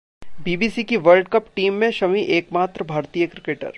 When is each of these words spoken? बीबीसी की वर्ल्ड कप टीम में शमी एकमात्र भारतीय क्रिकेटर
बीबीसी 0.43 0.83
की 0.83 0.97
वर्ल्ड 0.97 1.27
कप 1.27 1.45
टीम 1.55 1.73
में 1.73 1.91
शमी 1.91 2.21
एकमात्र 2.37 2.83
भारतीय 2.83 3.27
क्रिकेटर 3.27 3.67